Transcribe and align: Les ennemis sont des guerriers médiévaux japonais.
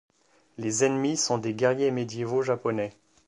Les 0.57 0.83
ennemis 0.83 1.15
sont 1.15 1.37
des 1.37 1.53
guerriers 1.53 1.91
médiévaux 1.91 2.41
japonais. 2.41 2.91